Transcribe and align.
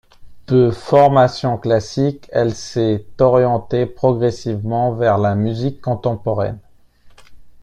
De 0.47 0.71
formation 0.71 1.59
classique, 1.59 2.27
elle 2.31 2.55
s'est 2.55 3.05
orientée 3.19 3.85
progressivement 3.85 4.93
vers 4.95 5.19
la 5.19 5.35
musique 5.35 5.79
contemporaine. 5.79 6.57